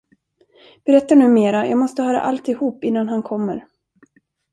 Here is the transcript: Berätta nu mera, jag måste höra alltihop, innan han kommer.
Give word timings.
Berätta 0.85 1.15
nu 1.15 1.27
mera, 1.27 1.67
jag 1.67 1.77
måste 1.77 2.03
höra 2.03 2.21
alltihop, 2.21 2.83
innan 2.83 3.09
han 3.09 3.23
kommer. 3.23 3.65